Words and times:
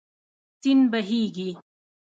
سیند 0.61 0.83
بهېږي. 0.91 1.49